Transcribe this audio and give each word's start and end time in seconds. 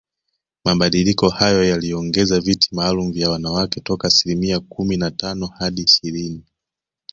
Mabadiliko 0.65 1.29
hayo 1.29 1.63
yaliongeza 1.63 2.39
viti 2.39 2.69
maalum 2.75 3.11
vya 3.11 3.29
wanawake 3.29 3.81
toka 3.81 4.07
asilimia 4.07 4.59
kumi 4.59 4.97
na 4.97 5.11
tano 5.11 5.47
hadi 5.59 5.81
ishirini 5.81 6.43